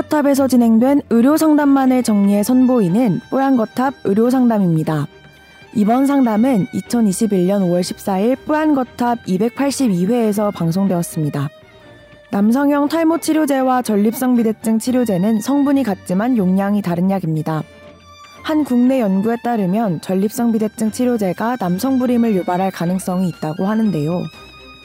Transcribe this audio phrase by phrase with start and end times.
[0.00, 5.06] 뽀얀거탑에서 진행된 의료 상담만을 정리해 선보이는 뽀얀거탑 의료 상담입니다.
[5.74, 11.48] 이번 상담은 2021년 5월 14일 뽀얀거탑 282회에서 방송되었습니다.
[12.30, 17.62] 남성형 탈모 치료제와 전립성 비대증 치료제는 성분이 같지만 용량이 다른 약입니다.
[18.42, 24.22] 한 국내 연구에 따르면 전립성 비대증 치료제가 남성 불임을 유발할 가능성이 있다고 하는데요.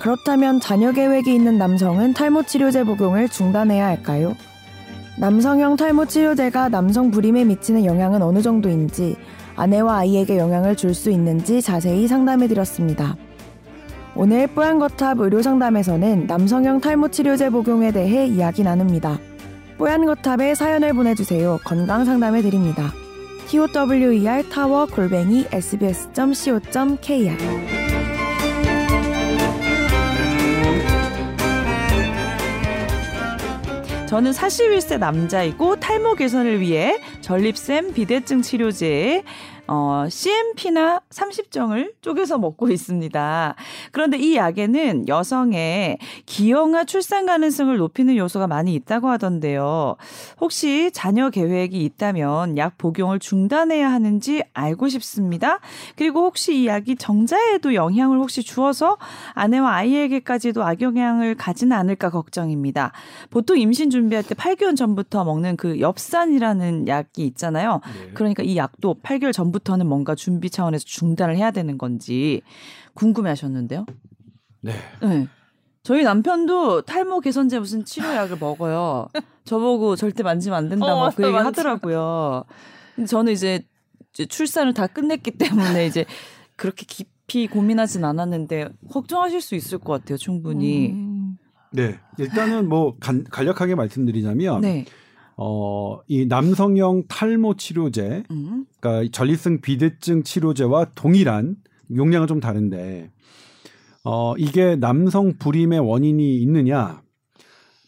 [0.00, 4.34] 그렇다면 자녀 계획이 있는 남성은 탈모 치료제 복용을 중단해야 할까요?
[5.18, 9.16] 남성형 탈모 치료제가 남성 불임에 미치는 영향은 어느 정도인지
[9.56, 13.16] 아내와 아이에게 영향을 줄 수 있는지 자세히 상담해 드렸습니다.
[14.14, 19.18] 오늘 뽀얀거탑 의료상담에서는 남성형 탈모 치료제 복용에 대해 이야기 나눕니다.
[19.78, 21.58] 뽀얀거탑에 사연을 보내주세요.
[21.64, 22.92] 건강 상담해 드립니다.
[23.48, 27.36] tower 골뱅이 sbs.co.kr
[34.06, 39.24] 저는 41세 남자이고 탈모 개선을 위해 전립샘 비대증 치료제
[39.68, 43.54] 어, CMP나 30정을 쪼개서 먹고 있습니다.
[43.90, 49.96] 그런데 이 약에는 여성의 기형아 출산 가능성을 높이는 요소가 많이 있다고 하던데요.
[50.40, 55.58] 혹시 자녀 계획이 있다면 약 복용을 중단해야 하는지 알고 싶습니다.
[55.96, 58.98] 그리고 혹시 이 약이 정자에도 영향을 혹시 주어서
[59.34, 62.92] 아내와 아이에게까지도 악영향을 가지는 않을까 걱정입니다.
[63.30, 67.80] 보통 임신 준비할 때 8개월 전부터 먹는 그 엽산이라는 약이 있잖아요.
[67.84, 68.10] 네.
[68.14, 72.42] 그러니까 이 약도 8개월 전부터 지금부터는 뭔가 준비 차원에서 중단을 해야 되는 건지
[72.94, 73.86] 궁금해 하셨는데요.
[74.60, 74.72] 네.
[75.02, 75.28] 네.
[75.82, 79.08] 저희 남편도 탈모 개선제 무슨 치료약을 먹어요.
[79.44, 82.44] 저보고 절대 만지면 안 된다, 어, 뭐그 얘기 하더라고요.
[82.96, 83.64] 근데 저는 이제,
[84.12, 86.04] 이제 출산을 다 끝냈기 때문에 이제
[86.56, 90.90] 그렇게 깊이 고민하진 않았는데 걱정하실 수 있을 것 같아요, 충분히.
[90.90, 91.38] 음.
[91.70, 92.00] 네.
[92.18, 94.86] 일단은 뭐 간, 간략하게 말씀드리자면 네.
[95.36, 98.64] 어, 이 남성형 탈모 치료제, 음.
[98.80, 101.56] 그러니까 전립성 비대증 치료제와 동일한
[101.94, 103.10] 용량은 좀 다른데,
[104.04, 107.02] 어, 이게 남성 불임의 원인이 있느냐,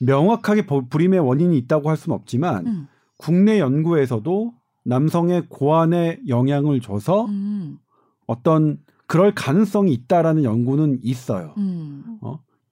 [0.00, 2.88] 명확하게 불임의 원인이 있다고 할 수는 없지만, 음.
[3.16, 4.52] 국내 연구에서도
[4.84, 7.78] 남성의 고안에 영향을 줘서 음.
[8.26, 11.54] 어떤 그럴 가능성이 있다라는 연구는 있어요.
[11.58, 12.02] 음.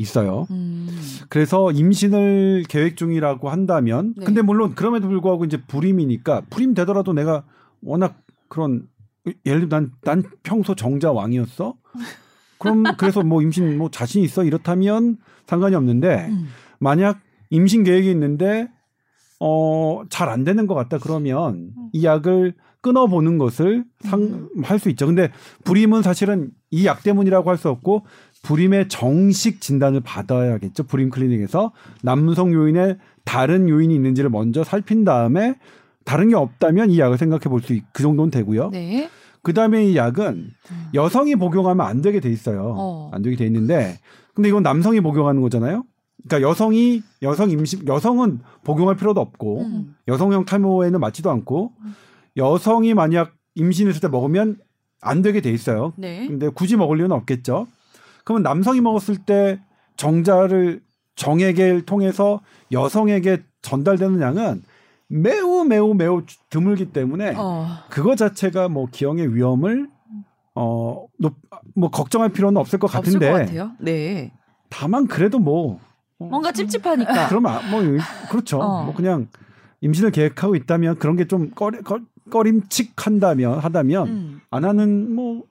[0.00, 0.02] 어?
[0.02, 0.46] 있어요.
[0.50, 0.88] 음.
[1.28, 4.24] 그래서 임신을 계획 중이라고 한다면, 네.
[4.24, 7.44] 근데 물론 그럼에도 불구하고 이제 불임이니까 불임 되더라도 내가
[7.82, 8.88] 워낙 그런
[9.44, 11.74] 예를 들면 난, 난 평소 정자 왕이었어.
[12.58, 15.16] 그럼 그래서 뭐 임신 뭐 자신 있어 이렇다면
[15.46, 16.48] 상관이 없는데 음.
[16.78, 18.68] 만약 임신 계획이 있는데
[19.38, 21.88] 어 잘 안 되는 것 같다 그러면 음.
[21.92, 25.06] 이 약을 끊어 보는 것을 상 할 수 있죠.
[25.06, 25.30] 근데
[25.64, 28.04] 불임은 사실은 이 약 때문이라고 할 수 없고
[28.42, 30.84] 불임의 정식 진단을 받아야겠죠.
[30.84, 31.72] 불임 클리닉에서
[32.02, 35.56] 남성 요인에 다른 요인이 있는지를 먼저 살핀 다음에
[36.04, 38.70] 다른 게 없다면 이 약을 생각해 볼 수 그 정도는 되고요.
[38.70, 39.10] 네.
[39.42, 40.24] 그 다음에 이 약은
[40.70, 40.86] 음.
[40.94, 42.74] 여성이 복용하면 안 되게 돼 있어요.
[42.76, 43.10] 어.
[43.12, 43.98] 안 되게 돼 있는데
[44.34, 45.84] 근데 이건 남성이 복용하는 거잖아요.
[46.26, 49.94] 그러니까 여성이 여성 임신 여성은 복용할 필요도 없고 음.
[50.08, 51.94] 여성형 탈모에는 맞지도 않고 음.
[52.36, 54.56] 여성이 만약 임신했을 때 먹으면
[55.00, 55.92] 안 되게 돼 있어요.
[55.96, 56.26] 네.
[56.26, 57.66] 근데 굳이 먹을 이유는 없겠죠.
[58.24, 59.60] 그러면 남성이 먹었을 때
[59.96, 60.82] 정자를
[61.16, 62.40] 정액을 통해서
[62.72, 64.62] 여성에게 전달되는 양은
[65.08, 67.66] 매우 매우 매우 드물기 때문에 어.
[67.90, 69.88] 그거 자체가 뭐 기형의 위험을
[70.54, 71.06] 어
[71.74, 73.28] 뭐 걱정할 필요는 없을 것 같은데.
[73.28, 73.72] 없을 것 같아요.
[73.78, 74.32] 네.
[74.70, 75.78] 다만 그래도 뭐
[76.18, 77.28] 뭔가 찝찝하니까.
[77.28, 77.80] 그러면 뭐
[78.30, 78.58] 그렇죠.
[78.60, 78.84] 어.
[78.84, 79.28] 뭐 그냥
[79.80, 81.98] 임신을 계획하고 있다면 그런 게 좀 꺼리, 꺼
[82.38, 84.40] 림칙 한다면 하다면 음.
[84.50, 85.50] 안 하는 뭐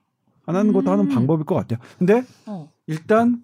[0.49, 0.93] 안 하는 것도 음.
[0.93, 1.77] 하는 방법일 것 같아요.
[1.99, 2.71] 근데 어.
[2.87, 3.43] 일단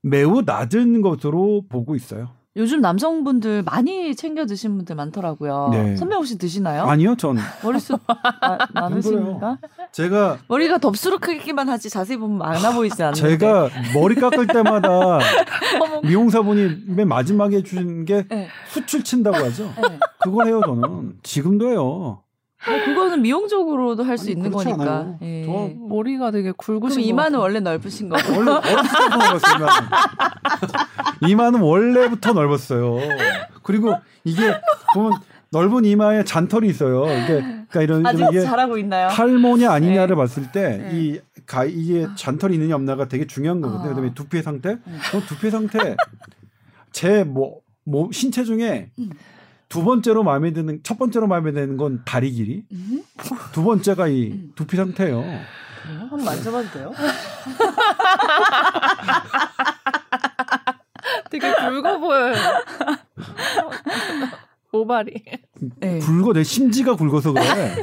[0.00, 2.30] 매우 낮은 것으로 보고 있어요.
[2.56, 5.68] 요즘 남성분들 많이 챙겨 드신 분들 많더라고요.
[5.72, 5.96] 네.
[5.96, 6.84] 선배 혹시 드시나요?
[6.84, 8.00] 아니요, 전 머리숱
[8.72, 9.58] 많으십니까?
[9.92, 13.36] 제가 머리가 덥수룩 크기만 하지 자세히 보면 많아 보이지 않는데.
[13.36, 15.18] 제가 머리 깎을 때마다
[16.04, 18.48] 미용사분이 맨 마지막에 주신 게 네.
[18.68, 19.64] 수출 친다고 하죠.
[19.76, 19.98] 네.
[20.20, 21.18] 그걸 해요, 저는.
[21.22, 22.22] 지금도 해요.
[22.68, 25.14] 뭐 그거는 미용적으로도 할 수 있는 거니까.
[25.22, 25.46] 예.
[25.78, 28.32] 머리가 되게 굵으신 이마는 원래 넓으신 거고.
[28.38, 29.66] 원래 어렸을 넓었어요.
[31.28, 32.98] 이마는 원래부터 넓었어요.
[33.62, 34.52] 그리고 이게
[34.94, 35.12] 보면
[35.50, 37.04] 넓은 이마에 잔털이 있어요.
[37.06, 39.08] 이게 그러니까 이런 아직 이게 잘하고 있나요?
[39.08, 40.20] 탈모냐 아니냐를 네.
[40.20, 41.20] 봤을 때이 네.
[41.46, 43.84] 가 이게 잔털이 있느냐 없냐가 되게 중요한 거거든요.
[43.84, 43.88] 아.
[43.90, 44.70] 그다음에 두피 상태.
[44.74, 44.80] 네.
[45.10, 45.96] 그럼 두피 상태
[46.92, 49.10] 제 뭐 뭐 신체 중에 음.
[49.68, 52.64] 두 번째로 마음에 드는 첫 번째로 마음에 드는 건 다리 길이.
[52.72, 53.02] 음?
[53.52, 54.52] 두 번째가 이 음.
[54.54, 55.24] 두피 상태예요.
[56.00, 56.92] 한번 만져봐도 돼요?
[61.30, 62.34] 되게 굵어 보여요.
[64.72, 65.22] 모발이.
[65.80, 65.98] 네.
[66.00, 67.76] 굵어 내 심지가 굵어서 그래.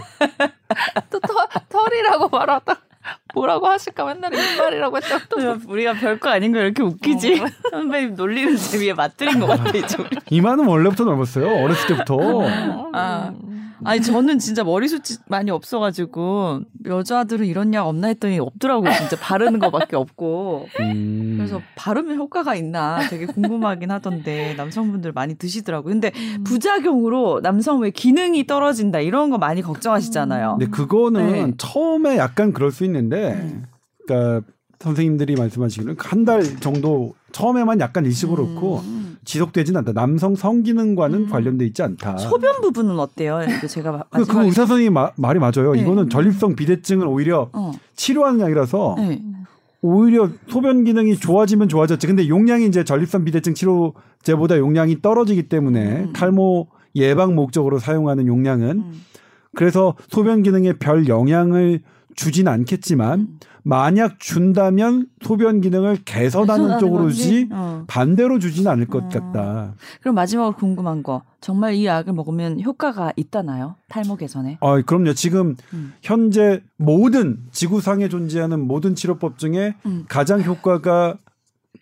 [1.10, 1.34] 또 터,
[1.70, 2.76] 털이라고 말하다.
[3.34, 4.06] 뭐라고 하실까?
[4.06, 5.26] 맨날 이빨이라고 했다고.
[5.30, 7.42] 또 우리가 별거 아닌 거 이렇게 웃기지?
[7.42, 7.48] 어.
[7.72, 9.98] 선배님 놀리는 재미에 맞들인 것 같아 이제
[10.30, 12.18] 이마는 원래부터 넓었어요 어렸을 때부터.
[12.94, 13.34] 아.
[13.86, 18.92] 아니 저는 진짜 머리숱이 많이 없어가지고 여자들은 이런 약 없나 했더니 없더라고요.
[18.94, 20.68] 진짜 바르는 거밖에 없고.
[20.80, 21.36] 음.
[21.38, 25.92] 그래서 바르면 효과가 있나 되게 궁금하긴 하던데 남성분들 많이 드시더라고요.
[25.92, 26.44] 근데 음.
[26.44, 30.58] 부작용으로 남성 왜 기능이 떨어진다 이런 거 많이 걱정하시잖아요.
[30.60, 31.52] 근데 그거는 네.
[31.58, 33.66] 처음에 약간 그럴 수 있는데, 음.
[34.06, 34.46] 그러니까
[34.80, 39.13] 선생님들이 말씀하시기는 한 달 정도 처음에만 약간 일시고 그렇고 음.
[39.26, 39.94] 지속되진 않다.
[39.94, 41.30] 남성 성기능과는 음.
[41.30, 42.18] 관련돼 있지 않다.
[42.18, 43.40] 소변 부분은 어때요?
[43.68, 45.74] 제가 그, 그 의사 선생님 말이 맞아요.
[45.74, 45.82] 네.
[45.82, 47.72] 이거는 전립성 비대증을 오히려 어.
[47.96, 49.22] 치료하는 약이라서 네.
[49.82, 52.08] 오히려 소변 기능이 좋아지면 좋아졌지.
[52.08, 56.14] 근데 용량이 이제 전립선 비대증 치료제보다 용량이 떨어지기 때문에 음.
[56.14, 59.02] 탈모 예방 목적으로 사용하는 용량은 음.
[59.56, 61.82] 그래서 소변 기능에 별 영향을
[62.16, 63.40] 주진 않겠지만 음.
[63.64, 67.86] 만약 준다면 소변 기능을 개선하는 쪽으로지 어.
[67.88, 69.10] 반대로 주지는 않을 것 어.
[69.10, 69.74] 같다.
[70.02, 73.76] 그럼 마지막으로 궁금한 거 정말 이 약을 먹으면 효과가 있다나요?
[73.88, 74.58] 탈모 개선에?
[74.62, 75.14] 아, 그럼요.
[75.14, 75.94] 지금 음.
[76.02, 80.06] 현재 모든 지구상에 존재하는 모든 치료법 중에 음.
[80.08, 81.18] 가장 효과가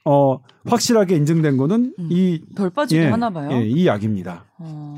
[0.05, 2.07] 어 확실하게 인증된 거는 음.
[2.09, 3.49] 이별 빠지기 예, 하나 봐요.
[3.51, 4.45] 예, 이 약입니다.
[4.57, 4.95] 어.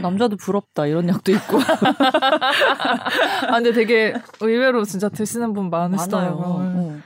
[0.00, 1.58] 남자도 부럽다 이런 약도 있고.
[3.48, 6.46] 아 근데 되게 의외로 진짜 드시는 분 많으시더라고요.
[6.46, 7.00] 어.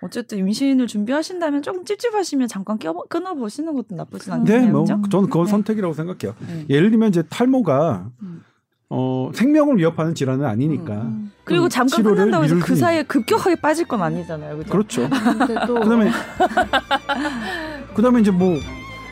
[0.00, 4.60] 어쨌든 임신을 준비하신다면 조금 찝찝하시면 잠깐 껴, 끊어 보시는 것도 나쁘진 않네요.
[4.60, 5.50] 네, 뭐 저는 그건 네.
[5.50, 6.36] 선택이라고 생각해요.
[6.46, 6.66] 네.
[6.68, 8.44] 예를 들면 이제 탈모가 음.
[8.90, 10.92] 어, 생명을 위협하는 질환은 아니니까.
[10.94, 11.00] 음.
[11.00, 11.32] 음.
[11.44, 14.58] 그리고 잠깐 끊는다고 해서 그 사이에 급격하게 빠질 건 아니잖아요.
[14.58, 14.70] 그죠?
[14.70, 15.08] 그렇죠.
[15.08, 16.10] 그다음에
[17.94, 18.58] 그다음에 이제 뭐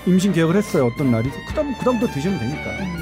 [0.06, 0.86] 임신 계획을 했어요.
[0.86, 1.30] 어떤 날이.
[1.48, 2.70] 그다음 그다음부터 드시면 되니까.
[2.70, 2.98] 음.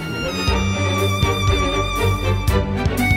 [2.99, 3.10] 예.